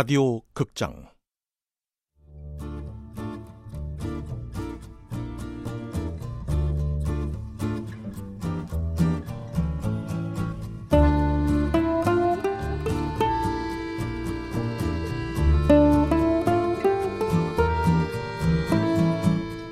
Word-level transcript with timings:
라디오 0.00 0.42
극장. 0.52 1.08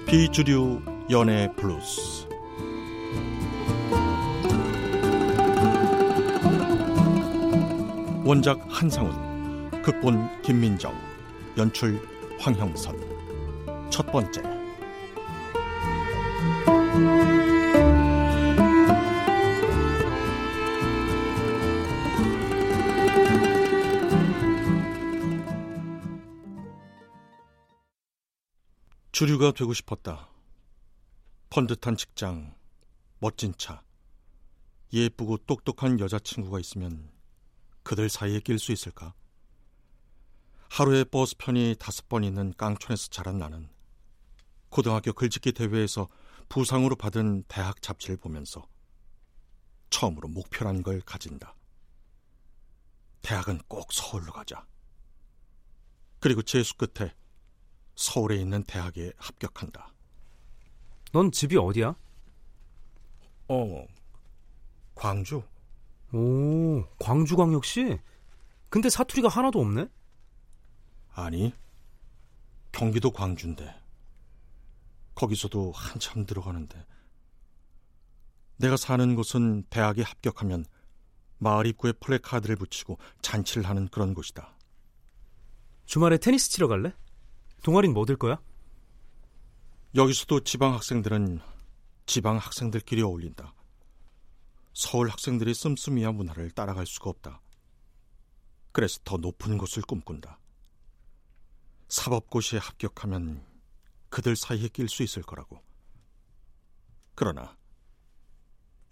비주류 0.08 0.82
연애 1.08 1.48
블루스. 1.54 2.26
원작 8.24 8.58
한상훈 8.68 9.35
극본 9.86 10.42
김민정 10.42 10.92
연출 11.56 12.04
황형선 12.40 13.88
첫 13.88 14.04
번째 14.10 14.42
주류가 29.12 29.52
되고 29.52 29.72
싶었다. 29.72 30.28
번듯한 31.48 31.96
직장, 31.96 32.56
멋진 33.20 33.54
차, 33.56 33.84
예쁘고 34.92 35.36
똑똑한 35.46 36.00
여자친구가 36.00 36.58
있으면 36.58 37.08
그들 37.84 38.08
사이에 38.08 38.40
낄 38.40 38.58
수 38.58 38.72
있을까? 38.72 39.14
하루에 40.70 41.04
버스 41.04 41.36
편이 41.36 41.76
다섯 41.78 42.08
번 42.08 42.24
있는 42.24 42.52
깡촌에서 42.56 43.08
자란 43.08 43.38
나는 43.38 43.68
고등학교 44.68 45.12
글짓기 45.12 45.52
대회에서 45.52 46.08
부상으로 46.48 46.96
받은 46.96 47.44
대학 47.48 47.80
잡지를 47.80 48.16
보면서 48.16 48.66
처음으로 49.90 50.28
목표란 50.28 50.82
걸 50.82 51.00
가진다. 51.00 51.54
대학은 53.22 53.60
꼭 53.68 53.92
서울로 53.92 54.32
가자. 54.32 54.66
그리고 56.20 56.42
재수 56.42 56.76
끝에 56.76 57.14
서울에 57.94 58.36
있는 58.36 58.62
대학에 58.64 59.12
합격한다. 59.16 59.92
넌 61.12 61.32
집이 61.32 61.56
어디야? 61.56 61.94
어, 63.48 63.86
광주? 64.94 65.42
오, 66.12 66.84
광주광역시? 66.98 67.98
근데 68.68 68.90
사투리가 68.90 69.28
하나도 69.28 69.60
없네? 69.60 69.88
아니, 71.16 71.50
경기도 72.72 73.10
광주인데. 73.10 73.74
거기서도 75.14 75.72
한참 75.72 76.26
들어가는데. 76.26 76.84
내가 78.58 78.76
사는 78.76 79.14
곳은 79.14 79.62
대학에 79.70 80.02
합격하면 80.02 80.66
마을 81.38 81.66
입구에 81.66 81.92
플래카드를 81.92 82.56
붙이고 82.56 82.98
잔치를 83.22 83.66
하는 83.66 83.88
그런 83.88 84.12
곳이다. 84.12 84.54
주말에 85.86 86.18
테니스 86.18 86.50
치러 86.50 86.68
갈래? 86.68 86.92
동아리는 87.62 87.94
뭐 87.94 88.04
들 88.04 88.16
거야? 88.16 88.38
여기서도 89.94 90.40
지방 90.40 90.74
학생들은 90.74 91.40
지방 92.04 92.36
학생들끼리 92.36 93.00
어울린다. 93.00 93.54
서울 94.74 95.08
학생들이 95.08 95.54
씀씀이야 95.54 96.12
문화를 96.12 96.50
따라갈 96.50 96.84
수가 96.84 97.08
없다. 97.08 97.40
그래서 98.72 99.00
더 99.04 99.16
높은 99.16 99.56
곳을 99.56 99.82
꿈꾼다. 99.82 100.38
사법고시에 101.88 102.58
합격하면 102.58 103.44
그들 104.08 104.36
사이에 104.36 104.68
낄 104.68 104.88
수 104.88 105.02
있을 105.02 105.22
거라고. 105.22 105.62
그러나 107.14 107.56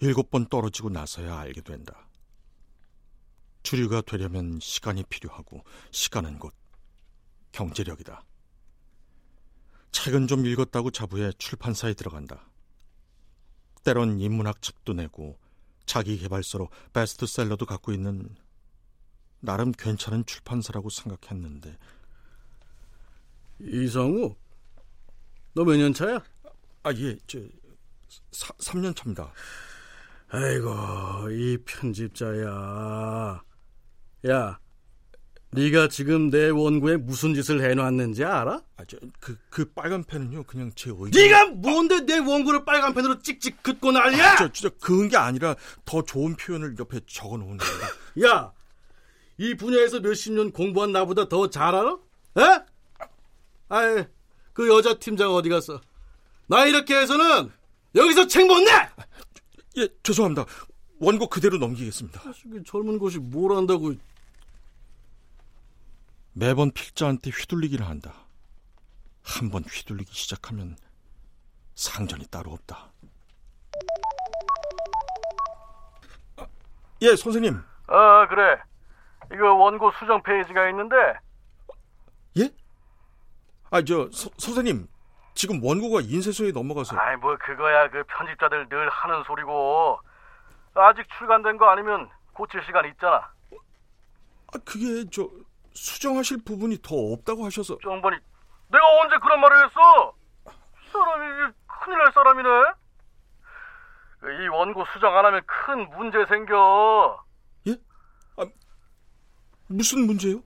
일곱 0.00 0.30
번 0.30 0.46
떨어지고 0.46 0.90
나서야 0.90 1.38
알게 1.38 1.60
된다. 1.62 2.08
주류가 3.62 4.02
되려면 4.02 4.58
시간이 4.60 5.04
필요하고 5.04 5.64
시간은 5.90 6.38
곧 6.38 6.54
경제력이다. 7.52 8.24
책은 9.92 10.26
좀 10.26 10.44
읽었다고 10.44 10.90
자부해 10.90 11.32
출판사에 11.38 11.94
들어간다. 11.94 12.50
때론 13.84 14.20
인문학 14.20 14.60
책도 14.60 14.94
내고 14.94 15.38
자기 15.86 16.18
개발서로 16.18 16.68
베스트셀러도 16.92 17.66
갖고 17.66 17.92
있는 17.92 18.34
나름 19.40 19.72
괜찮은 19.72 20.26
출판사라고 20.26 20.90
생각했는데 20.90 21.78
이성우, 23.60 24.34
너 25.54 25.64
몇 25.64 25.76
년 25.76 25.92
차야? 25.94 26.22
아, 26.82 26.92
예, 26.94 27.16
저 27.26 27.38
3년 28.58 28.94
차입니다. 28.96 29.32
아이고, 30.28 31.30
이 31.30 31.58
편집자야. 31.64 33.42
야, 34.28 34.58
네가 35.52 35.88
지금 35.88 36.30
내 36.30 36.48
원고에 36.50 36.96
무슨 36.96 37.34
짓을 37.34 37.62
해놨는지 37.62 38.24
알아? 38.24 38.60
아, 38.76 38.84
저, 38.86 38.98
그, 39.20 39.38
그 39.48 39.72
빨간 39.72 40.02
펜은요, 40.02 40.42
그냥 40.44 40.72
제 40.74 40.90
의견. 40.90 41.10
네가 41.12 41.46
뭔데 41.50 42.00
내 42.00 42.18
원고를 42.18 42.64
빨간 42.64 42.92
펜으로 42.92 43.20
찍찍 43.20 43.62
긋고 43.62 43.92
난리야? 43.92 44.32
아, 44.32 44.36
저, 44.36 44.52
저, 44.52 44.68
그은 44.80 45.08
게 45.08 45.16
아니라 45.16 45.54
더 45.84 46.02
좋은 46.02 46.34
표현을 46.34 46.74
옆에 46.78 47.00
적어 47.06 47.36
놓은 47.36 47.56
거다. 47.58 48.26
야, 48.26 48.52
이 49.38 49.54
분야에서 49.54 50.00
몇십 50.00 50.32
년 50.32 50.50
공부한 50.50 50.90
나보다 50.92 51.28
더 51.28 51.48
잘 51.48 51.74
알아? 51.74 51.98
에? 52.38 52.64
아이, 53.74 54.04
그 54.52 54.68
여자 54.68 54.94
팀장 54.94 55.32
어디 55.34 55.48
갔어? 55.48 55.80
나 56.46 56.64
이렇게 56.64 56.94
해서는 56.96 57.50
여기서 57.96 58.28
책 58.28 58.46
못 58.46 58.60
내! 58.60 58.70
예, 59.78 59.88
죄송합니다. 60.04 60.44
원고 61.00 61.28
그대로 61.28 61.58
넘기겠습니다. 61.58 62.20
젊은 62.64 62.98
곳이 63.00 63.18
뭘 63.18 63.56
한다고. 63.56 63.92
매번 66.32 66.70
필자한테 66.70 67.30
휘둘리기를 67.30 67.84
한다. 67.86 68.14
한 69.24 69.50
번 69.50 69.64
휘둘리기 69.64 70.12
시작하면 70.14 70.76
상전이 71.74 72.26
따로 72.26 72.52
없다. 72.52 72.92
아, 76.36 76.46
예, 77.02 77.16
선생님. 77.16 77.58
아, 77.88 78.28
그래. 78.28 78.56
이거 79.32 79.54
원고 79.54 79.90
수정 79.98 80.22
페이지가 80.22 80.68
있는데. 80.70 80.94
예? 82.38 82.50
아, 83.74 83.82
저, 83.82 84.08
서, 84.12 84.30
선생님. 84.38 84.86
지금 85.34 85.60
원고가 85.60 86.00
인쇄소에 86.00 86.52
넘어가서. 86.52 86.96
아이, 86.96 87.16
뭐, 87.16 87.36
그거야. 87.36 87.90
그 87.90 88.04
편집자들 88.04 88.68
늘 88.68 88.88
하는 88.88 89.24
소리고. 89.24 89.98
아직 90.74 91.04
출간된 91.18 91.56
거 91.56 91.68
아니면 91.68 92.08
고칠 92.34 92.62
시간 92.64 92.86
있잖아. 92.90 93.32
아, 93.50 94.58
그게, 94.64 95.04
저, 95.10 95.28
수정하실 95.72 96.44
부분이 96.44 96.78
더 96.82 96.94
없다고 96.94 97.44
하셔서. 97.46 97.76
정번이 97.82 98.16
내가 98.68 98.84
언제 99.02 99.16
그런 99.18 99.40
말을 99.40 99.64
했어? 99.64 100.14
사람이 100.92 101.52
큰일 101.66 101.98
날 101.98 102.12
사람이네. 102.12 102.48
이 104.44 104.48
원고 104.48 104.84
수정 104.92 105.18
안 105.18 105.24
하면 105.24 105.42
큰 105.46 105.90
문제 105.90 106.24
생겨. 106.26 107.24
예? 107.66 107.76
아, 108.36 108.46
무슨 109.66 110.06
문제요? 110.06 110.40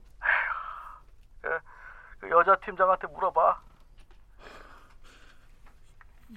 그 2.19 2.29
여자 2.29 2.55
팀장한테 2.65 3.07
물어봐. 3.07 3.61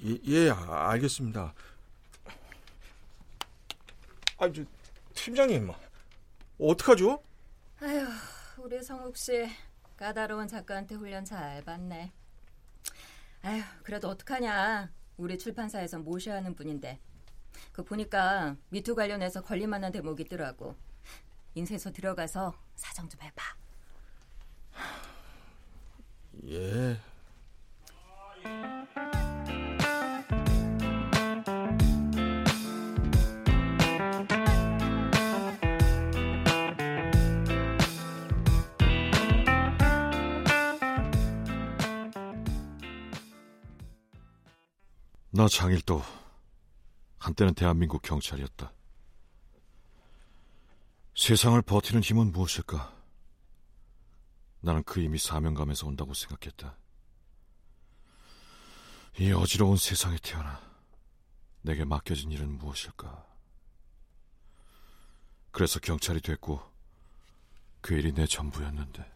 예, 0.05 0.19
예 0.27 0.51
알겠습니다. 0.51 1.53
아, 4.39 4.53
저, 4.53 4.65
팀장님, 5.15 5.71
어떡하죠? 6.59 7.23
아휴, 7.81 8.07
우리 8.59 8.83
성욱 8.83 9.17
씨 9.17 9.49
까다로운 9.97 10.49
작가한테 10.49 10.95
훈련 10.95 11.25
잘 11.25 11.63
받네. 11.63 12.13
아휴, 13.43 13.63
그래도 13.83 14.09
어떡하냐. 14.09 14.91
우리 15.17 15.39
출판사에서 15.39 15.99
모셔야 15.99 16.37
하는 16.37 16.55
분인데. 16.55 16.99
그 17.73 17.85
보니까 17.85 18.57
미투 18.71 18.95
관련해서 18.95 19.43
걸릴만한 19.43 19.93
대목이 19.93 20.23
있더라고. 20.25 20.75
인쇄소 21.55 21.93
들어가서 21.93 22.55
사정 22.77 23.09
좀 23.09 23.21
해봐. 23.21 23.62
예. 26.49 26.99
나 45.35 45.49
장일도 45.49 46.03
한때는 47.19 47.55
대한민국 47.55 48.03
경찰이었다. 48.03 48.71
세상을 51.17 51.61
버티는 51.63 52.03
힘은 52.03 52.33
무엇일까? 52.33 53.02
나는 54.63 54.83
그 54.85 55.01
이미 55.01 55.19
사명감에서 55.19 55.89
온다고 55.89 56.15
생각했다. 56.15 56.77
이 59.19 59.33
어지러운 59.33 59.77
세상에 59.77 60.17
태어나 60.23 60.61
내게 61.63 61.85
맡겨진 61.85 62.31
일은 62.31 62.59
무엇일까? 62.59 63.27
그래서 65.51 65.81
경찰이 65.81 66.21
됐고 66.21 66.63
그 67.81 67.95
일이 67.95 68.13
내 68.13 68.25
전부였는데. 68.25 69.13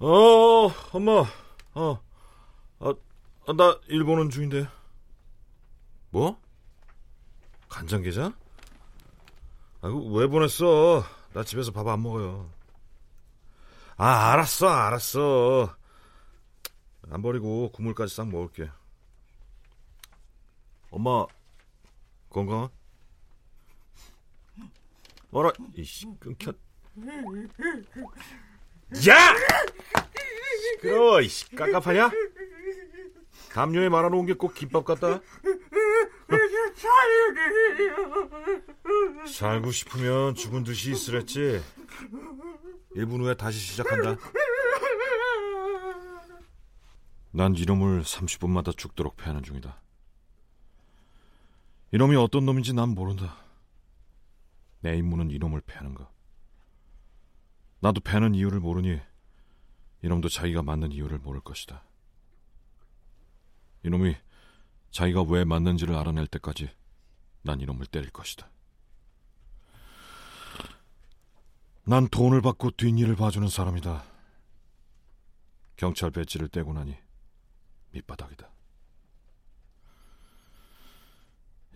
어, 0.00 0.68
엄마, 0.92 1.24
어, 1.74 2.02
아, 2.78 2.94
아, 3.46 3.52
나 3.52 3.78
일본은 3.88 4.30
중인데. 4.30 4.68
뭐? 6.10 6.40
간장 7.68 8.02
게장? 8.02 8.34
아, 9.80 9.88
왜 9.88 10.26
보냈어? 10.26 11.04
나 11.32 11.44
집에서 11.44 11.70
밥 11.72 11.86
안 11.88 12.02
먹어요. 12.02 12.50
아, 13.96 14.32
알았어, 14.32 14.68
알았어. 14.68 15.76
안 17.10 17.22
버리고 17.22 17.70
국물까지 17.72 18.14
싹 18.14 18.28
먹을게. 18.28 18.70
엄마, 20.90 21.26
건강하? 22.30 22.70
뭐라, 25.30 25.52
이씨, 25.76 26.06
끊겨. 26.18 26.52
야! 29.08 29.34
시끄러워, 30.72 31.20
이씨, 31.20 31.48
깝깝하냐? 31.54 32.10
담요에 33.52 33.88
말아놓은 33.88 34.26
게 34.26 34.34
꼭 34.34 34.54
김밥 34.54 34.84
같다? 34.84 35.20
살고 39.26 39.70
싶으면 39.70 40.34
죽은 40.34 40.64
듯이 40.64 40.90
있으랬지. 40.92 41.62
1분 42.96 43.20
후에 43.22 43.34
다시 43.34 43.58
시작한다. 43.58 44.16
난 47.30 47.54
이놈을 47.54 48.02
30분마다 48.02 48.76
죽도록 48.76 49.16
패하는 49.16 49.42
중이다. 49.42 49.80
이놈이 51.92 52.16
어떤 52.16 52.44
놈인지 52.44 52.74
난 52.74 52.90
모른다. 52.90 53.36
내 54.80 54.96
임무는 54.96 55.30
이놈을 55.30 55.60
패하는 55.62 55.94
거. 55.94 56.10
나도 57.80 58.00
패는 58.00 58.34
이유를 58.34 58.60
모르니 58.60 59.00
이놈도 60.02 60.28
자기가 60.28 60.62
맞는 60.62 60.92
이유를 60.92 61.18
모를 61.18 61.40
것이다. 61.40 61.84
이놈이 63.84 64.16
자기가 64.90 65.22
왜 65.22 65.44
맞는지를 65.44 65.94
알아낼 65.94 66.26
때까지 66.26 66.70
난 67.42 67.60
이놈을 67.60 67.86
때릴 67.86 68.10
것이다. 68.10 68.48
난 71.84 72.08
돈을 72.08 72.42
받고 72.42 72.72
뒷일을 72.72 73.16
봐주는 73.16 73.48
사람이다. 73.48 74.04
경찰 75.76 76.10
배지를 76.10 76.48
떼고 76.48 76.72
나니 76.72 76.96
밑바닥이다. 77.92 78.48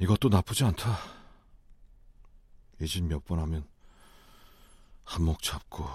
이것도 0.00 0.28
나쁘지 0.28 0.64
않다. 0.64 0.98
이 2.80 2.86
짓 2.86 3.02
몇 3.04 3.24
번 3.24 3.38
하면 3.38 3.64
한몫 5.04 5.40
잡고 5.40 5.86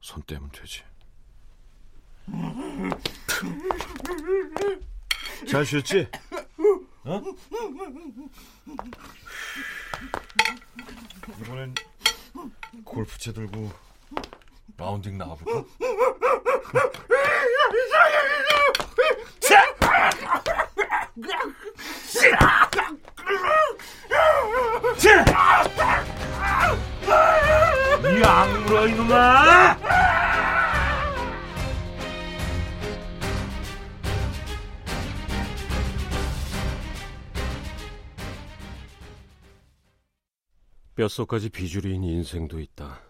손 0.00 0.22
떼면 0.22 0.50
되지. 0.50 0.82
잘 5.48 5.64
쉬었지? 5.64 6.08
어? 7.04 7.22
이번엔 11.40 11.74
골프채 12.84 13.32
들고 13.32 13.70
라운딩 14.76 15.18
나가볼까? 15.18 15.64
이 28.06 28.22
악물어 28.24 28.86
이놈아! 28.88 29.83
뼛속까지 40.96 41.48
비주류인 41.48 42.04
인생도 42.04 42.60
있다. 42.60 43.02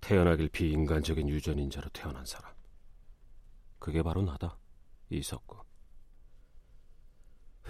태어나길 0.00 0.48
비인간적인 0.48 1.28
유전인자로 1.28 1.90
태어난 1.90 2.24
사람. 2.24 2.50
그게 3.78 4.02
바로 4.02 4.22
나다. 4.22 4.56
이석구. 5.10 5.58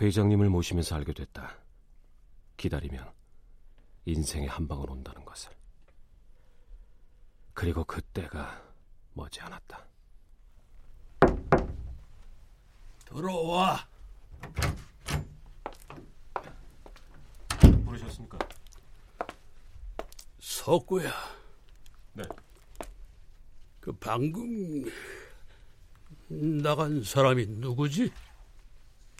회장님을 0.01 0.49
모시면서 0.49 0.95
알게 0.95 1.13
됐다. 1.15 1.59
기다리면 2.57 3.13
인생의 4.05 4.49
한 4.49 4.69
방은 4.69 4.89
온다는 4.89 5.25
것을. 5.25 5.51
그리고 7.55 7.83
그때가 7.83 8.63
머지않았다. 9.15 9.85
들어와. 13.05 13.89
부르셨습니까? 17.85 18.39
석구야. 20.69 21.11
네. 22.13 22.25
그 23.81 23.91
방금 23.93 24.85
나간 26.29 27.03
사람이 27.03 27.47
누구지? 27.47 28.13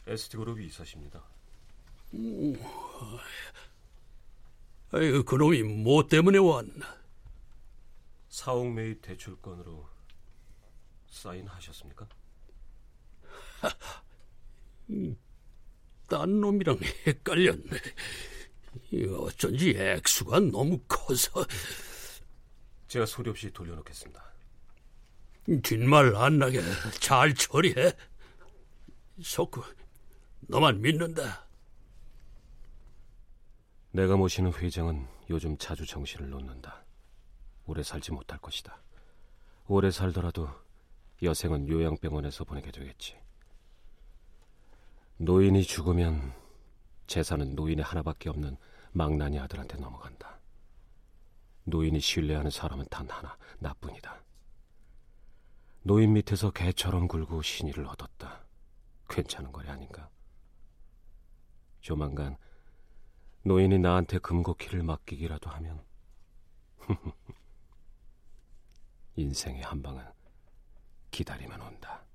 ST그룹이 0.05 0.67
이사십니다. 0.67 1.23
아이 4.91 5.23
그놈이 5.23 5.63
뭐 5.63 6.07
때문에 6.07 6.37
왔나? 6.37 6.99
사옥 8.29 8.71
매입 8.71 9.01
대출건으로 9.01 9.89
사인하셨습니까? 11.07 12.07
딴 16.07 16.41
놈이랑 16.41 16.77
헷갈렸네. 17.07 17.79
이 18.91 19.05
어쩐지 19.05 19.71
액수가 19.77 20.39
너무 20.51 20.79
커서 20.87 21.45
제가 22.87 23.05
소리 23.05 23.29
없이 23.29 23.51
돌려놓겠습니다. 23.51 24.23
뒷말 25.63 26.15
안 26.15 26.37
나게 26.39 26.61
잘 26.99 27.33
처리해. 27.33 27.93
석구, 29.21 29.63
너만 30.41 30.81
믿는다. 30.81 31.45
내가 33.91 34.15
모시는 34.15 34.53
회장은 34.53 35.07
요즘 35.29 35.57
자주 35.57 35.85
정신을 35.85 36.29
놓는다. 36.29 36.83
오래 37.65 37.83
살지 37.83 38.11
못할 38.11 38.39
것이다. 38.39 38.79
오래 39.67 39.91
살더라도 39.91 40.49
여생은 41.21 41.67
요양병원에서 41.67 42.43
보내게 42.43 42.71
되겠지. 42.71 43.17
노인이 45.17 45.63
죽으면 45.63 46.33
재산은 47.09 47.55
노인의 47.55 47.83
하나밖에 47.83 48.29
없는 48.29 48.55
망나니 48.91 49.39
아들한테 49.39 49.77
넘어간다. 49.77 50.39
노인이 51.63 51.99
신뢰하는 51.99 52.51
사람은 52.51 52.85
단 52.91 53.09
하나, 53.09 53.35
나뿐이다. 53.57 54.23
노인 55.81 56.13
밑에서 56.13 56.51
개처럼 56.51 57.07
굴고 57.07 57.41
신의를 57.41 57.87
얻었다. 57.87 58.45
괜찮은 59.09 59.51
거리 59.51 59.67
아닌가? 59.69 60.07
조만간 61.81 62.37
노인이 63.41 63.79
나한테 63.79 64.19
금고키를 64.19 64.83
맡기기라도 64.83 65.49
하면 65.49 65.83
인생의 69.15 69.63
한 69.63 69.81
방은 69.81 70.05
기다리면 71.09 71.59
온다. 71.59 72.05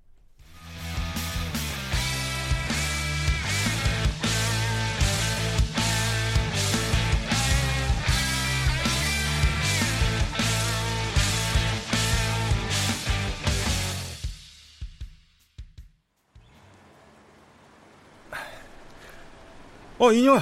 어, 19.98 20.12
인영아. 20.12 20.40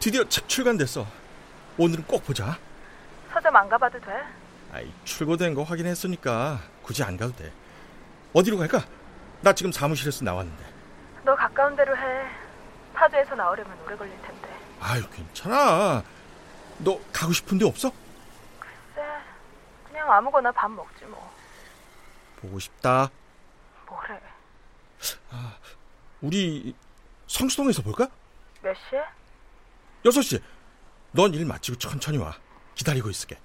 드디어 0.00 0.24
책 0.28 0.48
출간됐어. 0.48 1.06
오늘은 1.78 2.04
꼭 2.04 2.24
보자. 2.24 2.58
서점 3.32 3.54
안 3.56 3.68
가봐도 3.68 4.00
돼? 4.00 4.22
아이, 4.72 4.92
출고된 5.04 5.54
거 5.54 5.62
확인했으니까 5.62 6.60
굳이 6.82 7.02
안 7.02 7.16
가도 7.16 7.34
돼. 7.36 7.52
어디로 8.32 8.58
갈까? 8.58 8.84
나 9.42 9.52
지금 9.52 9.70
사무실에서 9.72 10.24
나왔는데. 10.24 10.64
너 11.24 11.34
가까운 11.34 11.74
데로 11.76 11.96
해. 11.96 12.26
파주에서 12.94 13.34
나오려면 13.34 13.76
오래 13.84 13.96
걸릴 13.96 14.12
텐데. 14.22 14.48
아유, 14.80 15.02
괜찮아. 15.10 16.02
너 16.78 16.98
가고 17.12 17.32
싶은 17.32 17.58
데 17.58 17.64
없어? 17.64 17.90
글쎄, 18.58 19.06
그냥 19.86 20.10
아무거나 20.12 20.50
밥 20.52 20.70
먹지 20.70 21.04
뭐. 21.06 21.32
보고 22.40 22.58
싶다. 22.58 23.10
뭐래? 23.88 24.20
우리 26.20 26.74
성수동에서 27.26 27.82
볼까? 27.82 28.08
몇 28.64 28.74
시에? 28.88 28.98
6시. 30.04 30.42
넌 31.12 31.34
일 31.34 31.44
마치고 31.44 31.78
천천히 31.78 32.16
와. 32.16 32.34
기다리고 32.74 33.10
있을게. 33.10 33.38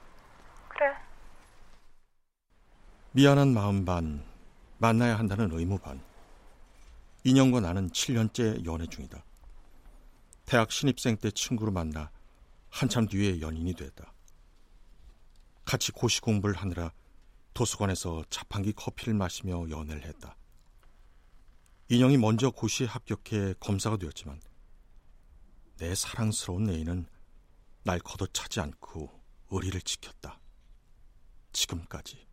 그래. 0.69 0.95
미안한 3.11 3.53
마음 3.53 3.83
반, 3.83 4.25
만나야 4.77 5.19
한다는 5.19 5.51
의무 5.51 5.77
반. 5.77 6.01
인형과 7.25 7.59
나는 7.59 7.89
7년째 7.89 8.65
연애 8.65 8.87
중이다. 8.87 9.21
대학 10.45 10.71
신입생 10.71 11.17
때 11.17 11.29
친구로 11.31 11.71
만나 11.71 12.09
한참 12.69 13.05
뒤에 13.07 13.41
연인이 13.41 13.73
됐다. 13.73 14.13
같이 15.65 15.91
고시 15.91 16.21
공부를 16.21 16.55
하느라 16.55 16.91
도서관에서 17.53 18.23
자판기 18.29 18.71
커피를 18.71 19.13
마시며 19.15 19.69
연애를 19.69 20.05
했다. 20.05 20.35
인형이 21.89 22.17
먼저 22.17 22.49
고시에 22.51 22.87
합격해 22.87 23.55
검사가 23.59 23.97
되었지만 23.97 24.39
내 25.79 25.95
사랑스러운 25.95 26.69
애인은 26.69 27.05
날 27.83 27.99
걷어차지 27.99 28.59
않고 28.59 29.09
의리를 29.49 29.79
지켰다. 29.79 30.37
지금까지. 31.53 32.27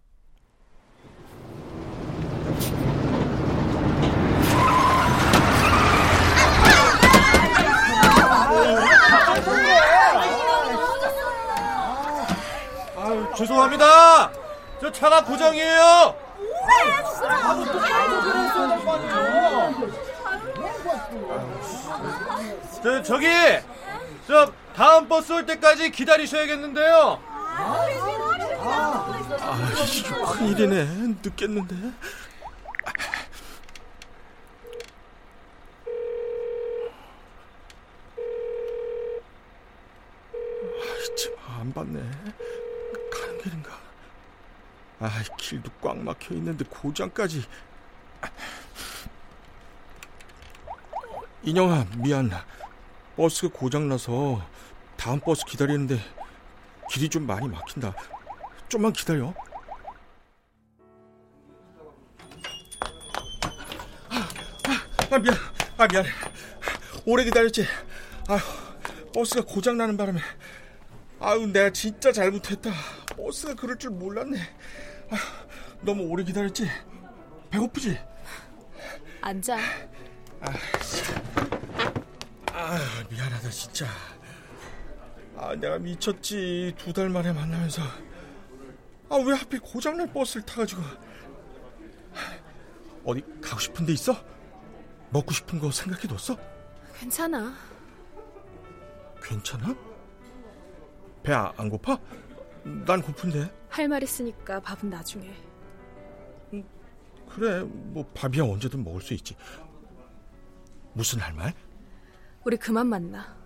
아유, 12.96 13.32
죄송합니다. 13.36 14.32
저 14.80 14.90
차가 14.90 15.24
고장이에요. 15.24 16.16
저 22.82 23.02
저기 23.02 23.26
저 24.26 24.52
다음 24.74 25.08
버스 25.08 25.32
올 25.32 25.46
때까지 25.46 25.90
기다리셔야겠는데요. 25.90 27.20
아, 27.28 27.86
이거 29.94 30.32
큰일이네. 30.32 30.84
늦겠는데. 31.22 31.74
아, 40.56 41.04
참안 41.16 41.72
받네. 41.72 42.00
가는 43.10 43.38
길인가? 43.42 43.72
아, 45.00 45.10
길도 45.38 45.70
꽉 45.80 45.98
막혀 45.98 46.34
있는데 46.34 46.64
고장까지. 46.68 47.44
인영아, 51.46 51.86
미안. 51.98 52.28
버스가 53.16 53.56
고장나서 53.56 54.44
다음 54.96 55.20
버스 55.20 55.44
기다리는데 55.44 55.96
길이 56.90 57.08
좀 57.08 57.24
많이 57.24 57.46
막힌다. 57.46 57.94
좀만 58.68 58.92
기다려. 58.92 59.32
아, 64.10 64.28
아, 65.12 65.18
미안. 65.20 65.36
아, 65.78 65.86
미안해. 65.86 66.08
오래 67.04 67.22
기다렸지. 67.22 67.64
아, 68.26 68.38
버스가 69.14 69.42
고장 69.42 69.76
나는 69.76 69.96
바람에. 69.96 70.18
아유, 71.20 71.46
내가 71.46 71.70
진짜 71.70 72.10
잘못했다. 72.10 72.72
버스가 73.16 73.54
그럴 73.54 73.78
줄 73.78 73.90
몰랐네. 73.92 74.36
아, 75.10 75.16
너무 75.82 76.08
오래 76.08 76.24
기다렸지. 76.24 76.68
배고프지? 77.50 77.96
앉아. 79.20 79.56
아, 80.40 80.52
미안하다 83.10 83.50
진짜. 83.50 83.86
아, 85.36 85.54
내가 85.54 85.78
미쳤지. 85.78 86.74
두 86.78 86.92
달 86.92 87.08
만에 87.08 87.32
만나면서. 87.32 87.82
아, 89.08 89.16
왜 89.16 89.34
하필 89.34 89.60
고장날 89.60 90.12
버스를 90.12 90.44
타가지고. 90.44 90.82
어디 93.04 93.22
가고 93.40 93.60
싶은 93.60 93.86
데 93.86 93.92
있어? 93.92 94.16
먹고 95.10 95.32
싶은 95.32 95.58
거 95.60 95.70
생각해뒀어? 95.70 96.36
괜찮아. 96.98 97.54
괜찮아? 99.22 99.74
배 101.22 101.32
안 101.32 101.68
고파? 101.68 101.98
난 102.64 103.00
고픈데. 103.02 103.52
할 103.68 103.88
말 103.88 104.02
있으니까 104.02 104.60
밥은 104.60 104.90
나중에. 104.90 105.30
그래, 107.28 107.60
뭐 107.64 108.04
밥이야 108.14 108.44
언제든 108.44 108.82
먹을 108.82 109.00
수 109.02 109.12
있지. 109.14 109.36
무슨 110.96 111.20
할 111.20 111.34
말? 111.34 111.52
우리 112.42 112.56
그만 112.56 112.86
만나. 112.86 113.36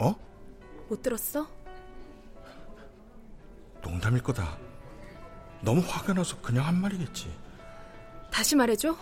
어? 0.00 0.14
못 0.88 1.02
들었어? 1.02 1.48
농담일 3.82 4.22
거다. 4.22 4.56
너무 5.62 5.82
화가 5.84 6.12
나서 6.12 6.40
그냥 6.40 6.64
한 6.64 6.80
말이겠지. 6.80 7.36
다시 8.30 8.54
말해줘. 8.54 8.96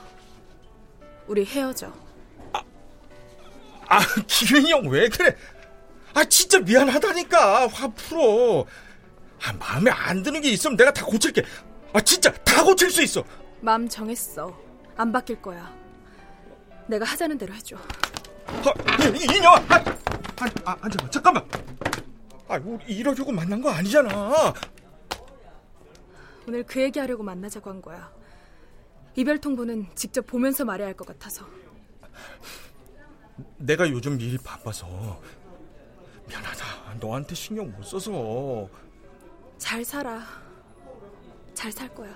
우리 1.27 1.45
헤어져. 1.45 1.93
아, 3.87 3.99
기현이 4.27 4.71
형 4.71 4.87
왜 4.89 5.09
그래? 5.11 5.37
아, 6.15 6.25
진짜 6.25 6.59
미안하다니까. 6.61 7.67
화 7.69 7.89
풀어. 7.89 8.65
아, 9.43 9.53
마음에 9.59 9.91
안 9.91 10.23
드는 10.23 10.41
게 10.41 10.51
있으면 10.53 10.77
내가 10.79 10.91
다 10.91 11.05
고칠게. 11.05 11.43
아, 11.93 12.01
진짜 12.01 12.33
다 12.45 12.65
고칠 12.65 12.91
수 12.91 13.03
있어. 13.03 13.23
마음 13.61 13.87
정했어. 13.89 14.70
안 15.01 15.11
바뀔 15.13 15.41
거야. 15.41 15.75
내가 16.87 17.07
하자는 17.07 17.39
대로 17.39 17.55
해줘. 17.55 17.75
아, 18.47 19.05
이, 19.17 19.19
이- 19.19 19.37
인형아! 19.39 19.57
아, 19.57 19.75
아, 19.77 20.51
아, 20.67 20.77
앉아봐. 20.83 21.09
잠깐만. 21.09 21.49
아, 22.47 22.61
우리 22.63 22.85
이러려고 22.97 23.33
만난 23.33 23.63
거 23.63 23.71
아니잖아. 23.71 24.53
오늘 26.47 26.65
그 26.65 26.83
얘기하려고 26.83 27.23
만나자고 27.23 27.71
한 27.71 27.81
거야. 27.81 28.13
이별 29.17 29.39
통보는 29.39 29.87
직접 29.95 30.27
보면서 30.27 30.67
말해야 30.67 30.89
할 30.89 30.95
것 30.95 31.07
같아서. 31.07 31.47
내가 33.57 33.89
요즘 33.89 34.21
일이 34.21 34.37
바빠서 34.37 35.19
미안하다. 36.29 36.95
너한테 37.01 37.35
신경 37.35 37.73
못 37.73 37.83
써서. 37.85 38.69
잘 39.57 39.83
살아. 39.83 40.21
잘 41.55 41.73
살 41.73 41.89
거야. 41.95 42.15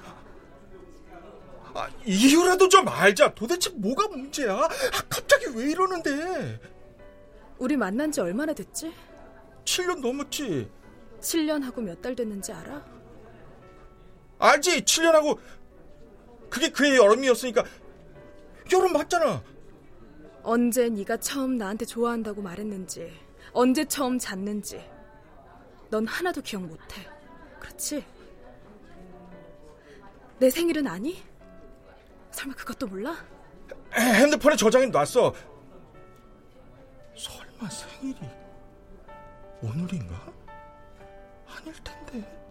아, 1.74 1.88
이유라도 2.06 2.68
좀 2.68 2.88
알자. 2.88 3.34
도대체 3.34 3.70
뭐가 3.70 4.08
문제야? 4.08 4.54
아, 4.54 4.68
갑자기 5.08 5.46
왜 5.54 5.70
이러는데? 5.70 6.60
우리 7.58 7.76
만난 7.76 8.12
지 8.12 8.20
얼마나 8.20 8.52
됐지? 8.52 8.92
7년 9.64 10.00
넘었지. 10.00 10.70
7년하고 11.20 11.80
몇 11.82 12.00
달 12.00 12.14
됐는지 12.14 12.52
알아? 12.52 12.84
알지? 14.38 14.82
7년하고 14.82 15.38
그게 16.50 16.68
그의 16.70 16.96
여름이었으니까 16.96 17.64
여름 18.72 18.92
맞잖아. 18.92 19.42
언제 20.42 20.88
네가 20.90 21.16
처음 21.16 21.56
나한테 21.56 21.86
좋아한다고 21.86 22.42
말했는지, 22.42 23.10
언제 23.52 23.84
처음 23.86 24.18
잤는지, 24.18 24.84
넌 25.90 26.06
하나도 26.06 26.42
기억 26.42 26.62
못 26.62 26.78
해. 26.96 27.08
그렇지? 27.58 28.04
내 30.38 30.50
생일은 30.50 30.86
아니? 30.86 31.22
설마 32.34 32.54
그것도 32.54 32.88
몰라? 32.88 33.16
핸드폰에 33.94 34.56
저장해 34.56 34.86
놨어. 34.86 35.32
설마 37.16 37.70
생일이 37.70 38.18
오늘인가? 39.62 40.32
아닐 41.46 41.72
텐데. 41.84 42.44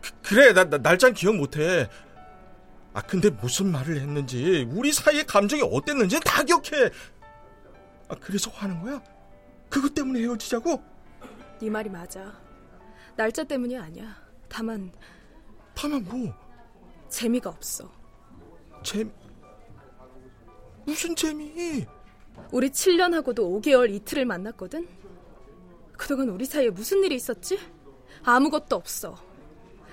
그, 0.00 0.10
그래, 0.22 0.52
나, 0.54 0.64
나 0.64 0.78
날짜는 0.78 1.14
기억 1.14 1.36
못해. 1.36 1.88
아, 2.94 3.02
근데 3.02 3.28
무슨 3.30 3.70
말을 3.70 4.00
했는지, 4.00 4.66
우리 4.70 4.92
사이의 4.92 5.24
감정이 5.26 5.62
어땠는지 5.62 6.18
다 6.20 6.42
기억해. 6.42 6.90
아, 8.08 8.14
그래서 8.20 8.50
화는 8.50 8.82
거야? 8.82 9.02
그것 9.68 9.94
때문에 9.94 10.20
헤어지자고? 10.20 10.82
네 11.60 11.70
말이 11.70 11.88
맞아. 11.88 12.32
날짜 13.16 13.44
때문이 13.44 13.78
아니야. 13.78 14.16
다만 14.48 14.92
다만 15.74 16.04
뭐, 16.04 16.34
재미가 17.12 17.50
없어. 17.50 17.92
재, 18.82 19.06
무슨 20.86 21.14
재미? 21.14 21.86
우리 22.50 22.70
7년하고도 22.70 23.38
5개월 23.62 23.92
이틀을 23.94 24.24
만났거든? 24.24 24.88
그동안 25.96 26.30
우리 26.30 26.46
사이에 26.46 26.70
무슨 26.70 27.04
일이 27.04 27.14
있었지? 27.14 27.60
아무것도 28.24 28.74
없어. 28.76 29.22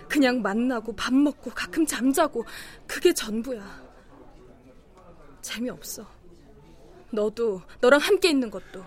그냥 0.08 0.42
만나고 0.42 0.96
밥 0.96 1.14
먹고 1.14 1.52
가끔 1.52 1.86
잠자고 1.86 2.46
그게 2.88 3.14
전부야. 3.14 3.90
재미없어. 5.42 6.08
너도 7.12 7.62
너랑 7.82 8.00
함께 8.00 8.30
있는 8.30 8.50
것도. 8.50 8.84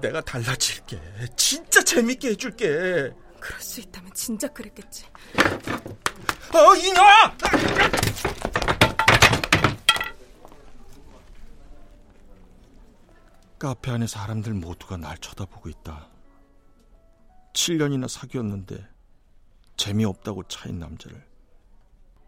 내가 0.00 0.22
달라질게. 0.22 0.98
진짜 1.36 1.82
재밌게 1.82 2.30
해줄게. 2.30 3.14
그럴 3.38 3.60
수 3.60 3.80
있다면 3.80 4.12
진짜 4.14 4.48
그랬겠지. 4.48 5.04
어, 6.56 6.74
이놈아! 6.74 7.36
카페 13.58 13.90
안에 13.90 14.06
사람들 14.06 14.54
모두가 14.54 14.96
날 14.96 15.18
쳐다보고 15.18 15.68
있다. 15.68 16.08
7년이나 17.52 18.08
사귀었는데 18.08 18.86
재미없다고 19.76 20.44
차인 20.44 20.78
남자를 20.78 21.22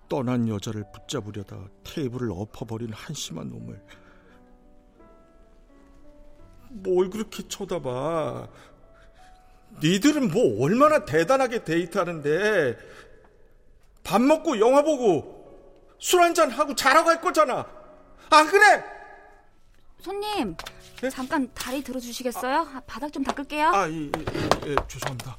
떠난 0.08 0.48
여자를 0.48 0.84
붙잡으려다 0.92 1.68
테이블을 1.84 2.30
엎어버린 2.32 2.92
한심한 2.92 3.50
놈을 3.50 3.82
뭘 6.70 7.10
그렇게 7.10 7.46
쳐다봐 7.46 8.48
니들은 9.82 10.30
뭐 10.30 10.64
얼마나 10.64 11.04
대단하게 11.04 11.64
데이트하는데 11.64 12.76
밥 14.08 14.22
먹고 14.22 14.58
영화 14.58 14.80
보고 14.80 15.36
술 15.98 16.22
한잔 16.22 16.50
하고 16.50 16.74
자라고 16.74 17.10
할 17.10 17.20
거잖아. 17.20 17.66
안 18.30 18.46
그래? 18.46 18.82
손님 20.00 20.56
잠깐 21.12 21.50
다리 21.54 21.82
들어주시겠어요? 21.82 22.56
아, 22.74 22.80
바닥 22.86 23.12
좀 23.12 23.22
닦을게요. 23.22 23.68
아, 23.68 23.86
예, 23.90 24.04
예, 24.04 24.70
예, 24.70 24.76
죄송합니다 24.88 25.36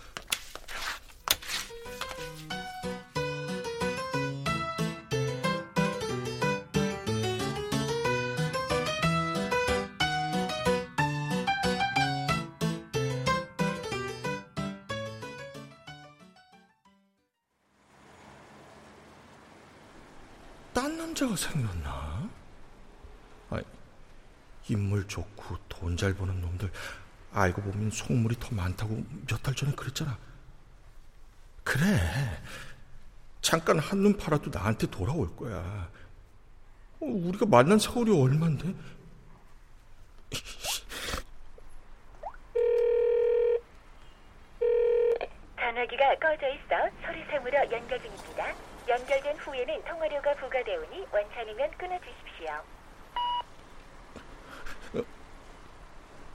딴 20.89 20.97
남자가 20.97 21.35
생겼나? 21.35 22.27
아, 23.51 23.61
인물 24.67 25.07
좋고 25.07 25.55
돈 25.69 25.95
잘 25.95 26.15
버는 26.15 26.41
놈들 26.41 26.71
알고 27.31 27.61
보면 27.61 27.91
속물이 27.91 28.37
더 28.39 28.55
많다고 28.55 29.03
몇 29.27 29.43
달 29.43 29.53
전에 29.53 29.71
그랬잖아. 29.73 30.17
그래. 31.63 32.41
잠깐 33.41 33.77
한눈 33.77 34.17
팔아도 34.17 34.49
나한테 34.49 34.87
돌아올 34.87 35.35
거야. 35.35 35.57
어, 36.99 37.05
우리가 37.05 37.45
만난 37.45 37.77
세월이 37.77 38.11
얼만데? 38.11 38.73
전화기가 45.57 46.08
꺼져 46.19 46.47
있어 46.49 46.89
소리샘으로 47.05 47.71
연결 47.71 48.01
중입니다. 48.01 48.53
연결된 48.87 49.37
후에는 49.37 49.83
통화료가 49.85 50.33
부과되오니 50.35 51.07
원찮으면 51.11 51.71
끊어주십시오. 51.77 52.63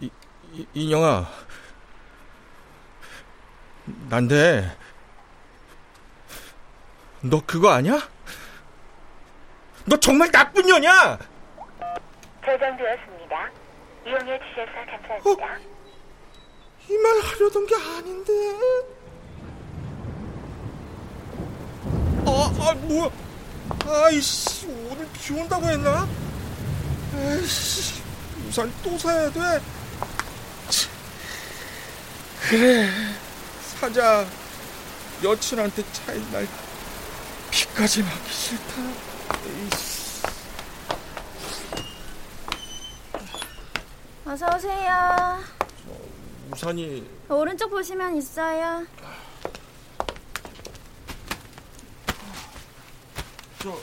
이, 0.00 0.10
이, 0.52 0.66
인영아. 0.72 1.26
난데, 4.08 4.76
너 7.22 7.42
그거 7.46 7.70
아냐? 7.70 7.98
너 9.84 9.96
정말 9.98 10.30
나쁜 10.30 10.64
년이야! 10.64 11.18
저장되었습니다. 12.44 13.50
이용해 14.06 14.38
주셔서 14.38 14.72
감사합니다. 14.86 15.58
이말 16.88 17.12
하려던 17.20 17.66
게 17.66 17.74
아닌데. 17.74 19.03
아, 22.36 22.52
아, 22.58 22.74
뭐야. 22.74 23.10
아이씨, 23.86 24.66
오늘 24.66 25.06
비 25.12 25.32
온다고 25.32 25.66
했나? 25.66 26.06
아이씨, 27.14 28.02
우산 28.48 28.72
또 28.82 28.98
사야 28.98 29.30
돼. 29.30 29.60
치. 30.68 30.88
그래, 32.48 32.88
사자. 33.78 34.26
여친한테 35.22 35.82
차인 35.92 36.30
날 36.32 36.46
비까지 37.50 38.02
맞기 38.02 38.32
싫다. 38.32 38.82
에이씨. 39.46 39.94
어서 44.26 44.46
오세요 44.56 45.38
우산이 46.52 47.08
오른쪽 47.28 47.70
보시면 47.70 48.16
있어요 48.16 48.84
저 53.64 53.74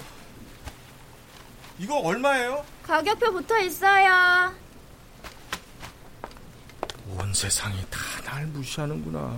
이거 1.79 1.97
얼마예요? 2.01 2.63
가격표 2.83 3.31
붙어 3.31 3.57
있어요 3.59 4.53
온 7.17 7.33
세상이 7.33 7.83
다 7.89 8.11
날 8.31 8.45
무시하는구나. 8.45 9.37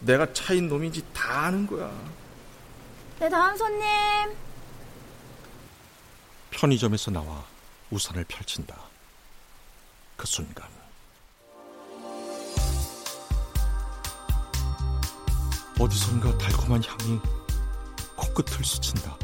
내가 0.00 0.30
차인 0.34 0.68
놈인지 0.68 1.02
다 1.14 1.46
아는 1.46 1.66
거야. 1.66 1.90
네 3.18 3.28
다음 3.30 3.56
손님 3.56 4.36
편의점에서 6.50 7.10
나와 7.12 7.42
우산을 7.90 8.24
펼친다. 8.24 8.76
그 10.18 10.26
순간 10.26 10.68
어디선가 15.80 16.36
달콤한 16.36 16.82
향이 16.84 17.20
코끝을 18.16 18.64
스친다. 18.64 19.16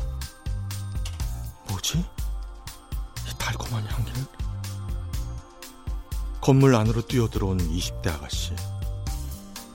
뭐지? 1.85 1.99
이 1.99 3.39
달콤한 3.39 3.87
향기는? 3.87 4.27
건물 6.41 6.75
안으로 6.75 7.03
뛰어들어온 7.03 7.59
20대 7.59 8.09
아가씨. 8.09 8.55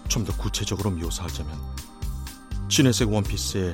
좀 0.07 0.25
더 0.25 0.35
구체적으로 0.35 0.89
묘사하자면 0.89 1.55
진회색 2.67 3.11
원피스에 3.11 3.73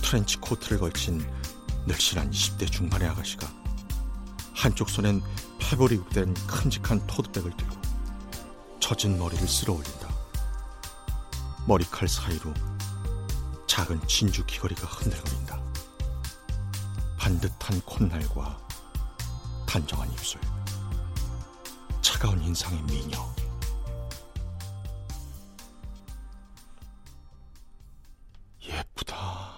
트렌치 0.00 0.36
코트를 0.36 0.78
걸친 0.78 1.28
늘씬한 1.86 2.30
20대 2.30 2.70
중반의 2.70 3.08
아가씨가 3.08 3.48
한쪽 4.54 4.88
손엔 4.88 5.20
패브릭 5.58 6.08
된 6.10 6.32
큼직한 6.46 7.04
토드백을 7.08 7.56
들고 7.56 7.76
젖은 8.78 9.18
머리를 9.18 9.46
쓸어 9.48 9.74
올린다. 9.74 10.08
머리칼 11.66 12.06
사이로 12.06 12.54
작은 13.66 14.06
진주 14.06 14.46
귀걸이가 14.46 14.86
흔들거린다. 14.86 15.61
반듯한 17.22 17.80
콧날과 17.82 18.58
단정한 19.64 20.10
입술, 20.10 20.40
차가운 22.00 22.42
인상의 22.42 22.82
미녀. 22.82 23.16
예쁘다. 28.60 29.54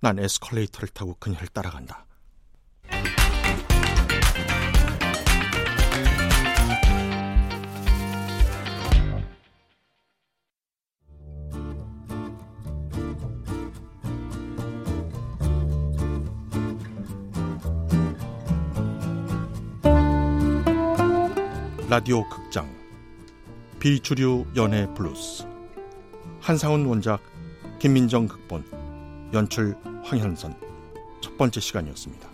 난 0.00 0.18
에스컬레이터를 0.18 0.88
타고 0.88 1.14
그녀를 1.20 1.46
따라간다. 1.46 2.04
라디오 21.94 22.28
극장 22.28 22.68
비주류 23.78 24.46
연애 24.56 24.92
블루스 24.94 25.46
한상훈 26.40 26.86
원작 26.86 27.22
김민정 27.78 28.26
극본 28.26 29.30
연출 29.32 29.76
황현선 30.02 30.58
첫 31.20 31.38
번째 31.38 31.60
시간이었습니다. 31.60 32.28